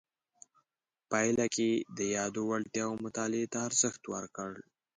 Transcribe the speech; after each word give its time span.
پایله 1.09 1.45
کې 1.55 1.69
یې 1.77 1.83
د 1.97 1.99
یادو 2.15 2.41
وړتیاو 2.49 3.01
مطالعې 3.05 3.45
ته 3.53 3.57
ارزښت 3.67 4.01
ورکړ. 4.13 4.51